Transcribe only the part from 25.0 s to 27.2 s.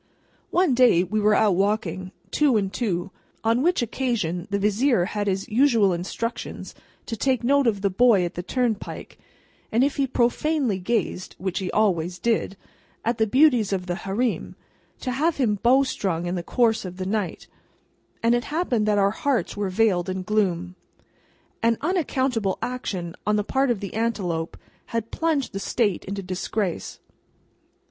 plunged the State into disgrace.